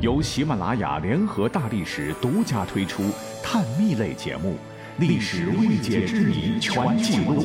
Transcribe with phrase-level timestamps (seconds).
[0.00, 3.02] 由喜马拉雅联合大历史独家推出
[3.42, 4.52] 探秘类节目
[5.00, 7.42] 《历史未解之谜全记录》，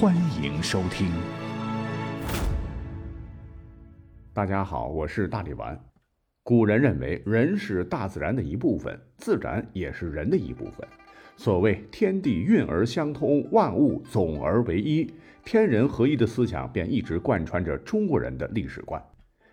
[0.00, 1.10] 欢迎收听。
[4.32, 5.76] 大家好，我是大力丸。
[6.44, 10.86] 古人认为，人是大自然的一部分，自然也是人的一部分。
[11.36, 15.12] 所谓“天地运而相通，万物总而为一”，
[15.44, 19.02] 天人合一的思想便一直贯穿着中国人的历史观。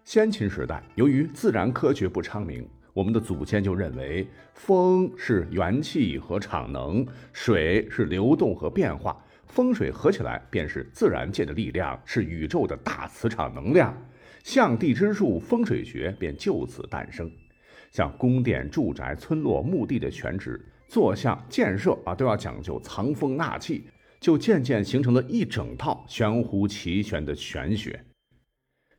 [0.05, 9.17] 先秦时代，由于自然科学不昌明，我们的祖先就认为风是元气和场能，水是流动和变化，
[9.47, 13.95] 风水合起来便是自然界的力量，是宇宙的大磁场能量。
[14.43, 17.31] 象地之术，风水学便就此诞生。
[17.89, 23.85] 像宫殿、住宅、村落、墓地的选址、坐向、建设啊，都要讲究藏风纳气，
[24.19, 28.03] 就渐渐形成了一整套玄乎其玄的玄学。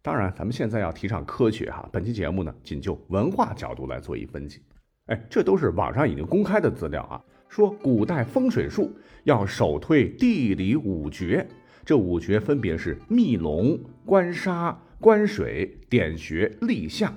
[0.05, 1.89] 当然，咱们现在要提倡科学哈。
[1.91, 4.61] 本期节目呢，仅就文化角度来做一分析。
[5.07, 7.19] 哎，这都是网上已经公开的资料啊。
[7.49, 11.49] 说古代风水术要首推地理五绝，
[11.87, 17.11] 这五绝分别是密龙、观沙、观水、点穴、立象。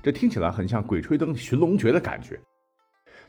[0.00, 2.38] 这听起来很像《鬼吹灯》寻龙诀的感觉。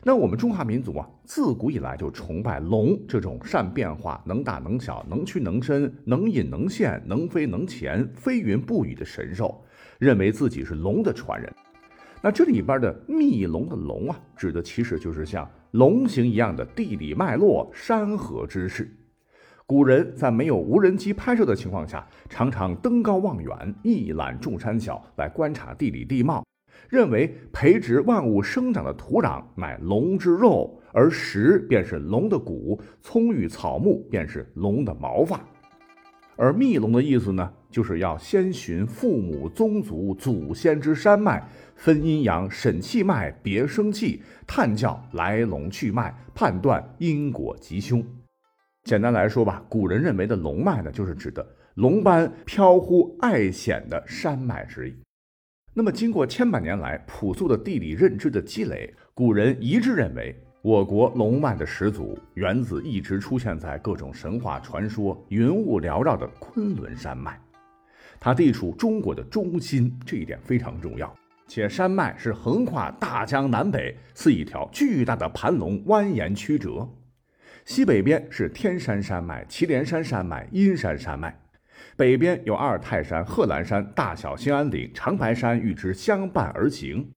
[0.02, 9.64] 那我们中华民族啊，自古以来就崇拜龙这种善变化、能大能小、能屈能伸、能隐能现、能飞能潜、飞云不雨的神兽，
[9.98, 11.50] 认为自己是龙的传人。
[12.20, 18.90] 那这里边的密龙的龙啊，指的其实就是像龙形一样的地理脉络、山河之势。
[19.66, 26.44] 古人在没有无人机拍摄的情况下，常常登高望远，一览众山小，来观察地理地貌。
[26.88, 35.40] 认为培植万物生长的土壤乃龙之肉，而石便是龙的骨，葱郁草木便是龙的毛发。
[36.36, 41.40] 而密龙的意思呢，就是要先寻父母宗族祖先之山脉，
[41.76, 48.04] 分阴阳、审气脉、别生气，探教来龙去脉，判断因果吉凶。
[48.82, 55.03] 简单来说吧，古人认为的龙脉呢，就是指的龙般飘忽爱险的山脉之意。
[55.76, 67.36] 那么，经过千百年来朴素的地理认知的积累，古人一致认为，我国龙脉的始祖源自一直出现在各种神话传说、云雾缭绕的昆仑山脉。
[68.20, 71.12] 它地处中国的中心，这一点非常重要。
[71.48, 76.88] 且山脉是横跨大江南北，似一条巨大的盘龙蜿蜒曲折。
[77.64, 81.36] 西北边是天山山脉、祁连山山脉、阴山山脉。
[81.96, 87.08] 北边有阿尔泰山、贺兰山、大小兴安岭、长白山与之相伴而行，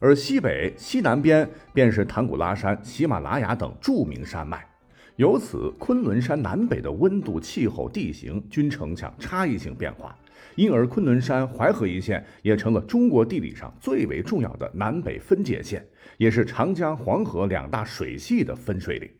[0.00, 4.66] 而西北、西南边便是唐古拉山、喜马拉雅等著名山脉。
[5.16, 10.16] 由此，昆仑山南北的温度、气候、地形均呈现差异性变化，
[10.54, 15.86] 因而昆仑山淮河一线也成了中国地理上最为重要的南北分界线，
[16.16, 19.10] 也是长江、黄河两大水系的分水岭。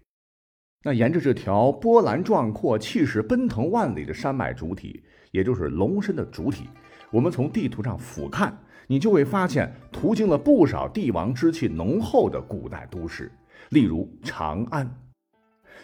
[0.83, 5.01] 那沿着这条波澜壮阔、气势奔腾万里的山脉主体，
[5.31, 6.69] 也就是龙身的主体，
[7.11, 8.53] 我们从地图上俯瞰，
[8.89, 13.31] 你就会发现，途经了不少帝王之气浓厚的古代都市，
[13.71, 14.93] 例如长安。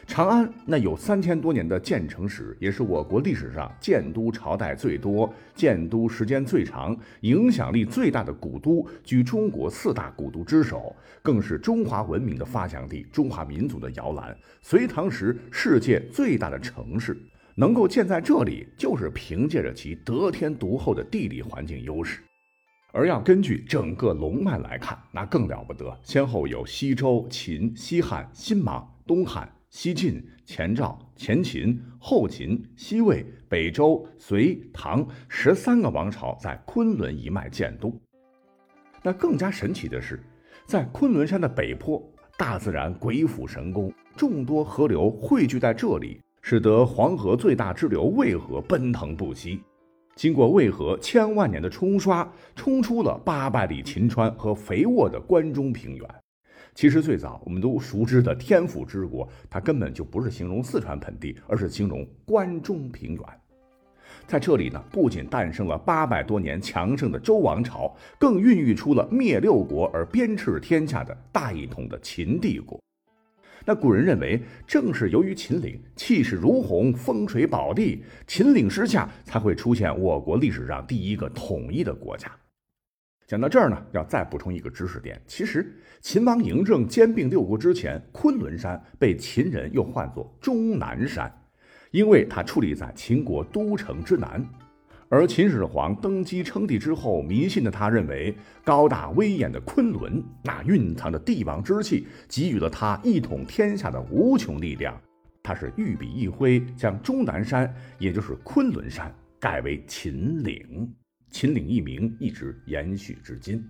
[0.07, 14.35] 长安那有三千多年的建成史，也是我国历史上建都朝代最多、建都时间最长、影响力最大的古都，居中国四大古都之首，更是中华文明的发祥地、中华民族的摇篮。
[14.63, 17.15] 隋唐时世界最大的城市，
[17.55, 22.21] 能够建在这里，就是凭借着其得天独厚的地理环境优势。
[22.93, 29.47] 而要根据整个龙脉来看，那更了不得，先后有西周、秦、西汉、新莽、东汉。
[29.71, 37.93] 西晋、前赵、前秦、后秦、西魏、北周、隋、唐十三个王朝在昆仑一脉建都。
[39.03, 40.21] 那更加神奇的是，
[40.65, 42.03] 在昆仑山的北坡，
[42.39, 49.61] 大自然鬼斧神工，众多河流汇聚在这里，使得黄河最大支流渭河奔腾不息。
[50.17, 56.09] 经过渭河千万年的冲刷，冲出了八百里秦川和肥沃的关中平原。
[56.75, 63.23] 其实最早我们都熟知的天府之国，它根本就不是形容四川盆地，而是形容关中平原。
[64.27, 72.79] 在这里呢，不仅诞生了八百多年强盛的周王朝，更孕育出了灭六国而鞭笞天下的大一统的秦帝国。
[73.65, 82.31] 那古人认为，正是由于秦岭气势如虹、风水宝地，秦岭之下才会出现我国历史上第一个统一的国家。
[83.29, 85.21] 讲到这儿呢，要再补充一个知识点。
[85.27, 85.71] 其实，
[86.01, 91.31] 秦王嬴政兼并六国之前，昆仑山被秦人又唤作终南山，
[91.91, 94.43] 因为它矗立在秦国都城之南。
[95.11, 98.35] 而秦始皇登基称帝之后，迷信的他认为
[98.65, 104.99] 高大威严的昆仑那蕴藏着帝王之气，给予了他一统天下的无穷力量。
[105.43, 110.91] 他是御笔一挥，将终南山，也就是昆仑山，改为秦岭。
[111.31, 113.65] 秦岭一名一直延续至今。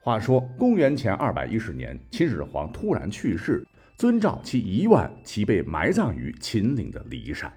[0.00, 3.66] 话说公元前二百一十年，秦始皇突然去世，
[3.96, 7.52] 遵照其遗愿，其被埋葬于秦岭的骊山。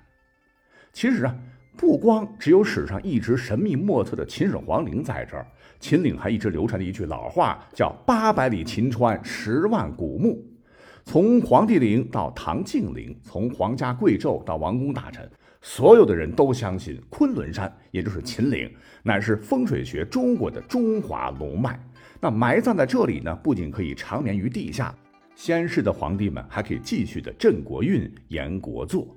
[0.92, 1.36] 其实啊。
[1.80, 5.46] 不光只有史上一直神秘莫测的秦始皇陵在这儿，
[5.80, 10.44] 秦岭还一直流传着一句老话，叫“八百里秦川，十万古墓”。
[11.06, 15.30] 从皇帝陵到唐敬陵，从皇家贵胄到王公大臣，
[15.69, 18.74] 所有的人都相信昆仑山，也就是秦岭，
[19.04, 21.78] 乃是风水学中国的中华龙脉。
[22.22, 24.96] 那埋葬在这里呢，不仅可以长眠于地下，
[25.36, 29.10] 先世的皇帝们还可以继续的镇国运、延国祚。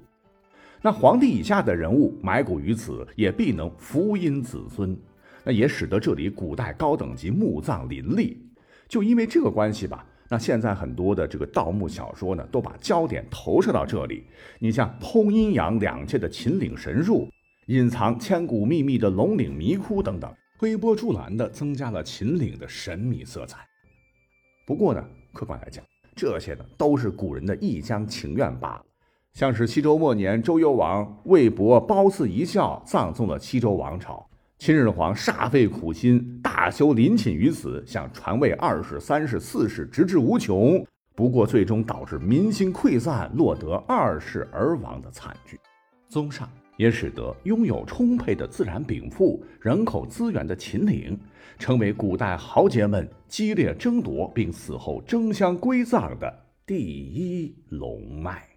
[0.83, 4.99] 那皇帝以下的人物埋骨于此，也必能福荫子孙。
[5.45, 8.45] 那也使得这里古代高等级墓葬林立。
[8.89, 14.23] 就因为这个关系吧，那现在很多的这个盗墓小说呢，都把焦点投射到这里。
[14.61, 17.29] 你像通阴阳两界的秦岭神树，
[17.67, 23.67] 隐藏千古秘密的龙岭迷窟等等，推波助澜的增加了秦岭的神秘色彩。
[24.65, 25.85] 不过呢，客观来讲，
[26.15, 28.85] 这些呢都是古人的一厢情愿罢了。
[29.35, 34.25] 像是西周末年，周幽王魏博褒姒一笑，葬送了西周王朝。
[34.61, 40.87] 秦始皇煞费苦心，大修陵寝于此，想传位二世、三世、四世，直至无穷。
[41.17, 45.59] 不过最终导致民心溃散，落得二世而亡的惨剧。
[46.11, 46.47] 综上，
[46.77, 51.19] 也使得拥有充沛的自然禀赋、人口资源的秦岭，
[51.59, 56.31] 成为古代豪杰们激烈争夺并死后争相归葬的
[56.67, 58.50] 第一龙脉。